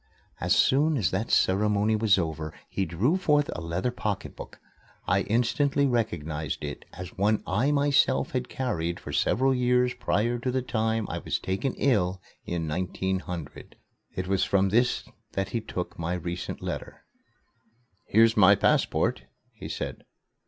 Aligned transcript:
As 0.39 0.55
soon 0.55 0.97
as 0.97 1.11
that 1.11 1.29
ceremony 1.29 1.95
was 1.95 2.17
over, 2.17 2.55
he 2.67 2.85
drew 2.87 3.17
forth 3.17 3.51
a 3.55 3.61
leather 3.61 3.91
pocketbook. 3.91 4.59
I 5.07 5.21
instantly 5.21 5.85
recognized 5.85 6.63
it 6.63 6.85
as 6.91 7.15
one 7.17 7.43
I 7.45 7.69
myself 7.69 8.31
had 8.31 8.49
carried 8.49 8.99
for 8.99 9.13
several 9.13 9.53
years 9.53 9.93
prior 9.93 10.39
to 10.39 10.49
the 10.49 10.63
time 10.63 11.05
I 11.07 11.19
was 11.19 11.37
taken 11.37 11.75
ill 11.75 12.19
in 12.47 12.67
1900. 12.67 13.75
It 14.15 14.27
was 14.27 14.43
from 14.43 14.69
this 14.69 15.03
that 15.33 15.49
he 15.49 15.61
took 15.61 15.99
my 15.99 16.15
recent 16.15 16.63
letter. 16.63 17.03
"Here's 18.07 18.35
my 18.35 18.55
passport," 18.55 19.25
he 19.53 19.69
said. 19.69 20.03